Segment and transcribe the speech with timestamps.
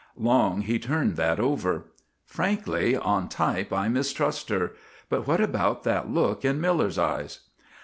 [0.17, 1.83] Long he turned that over.
[2.25, 4.71] "Frankly, on type I mistrust her;
[5.09, 7.41] but what about that look in Miller's eyes?"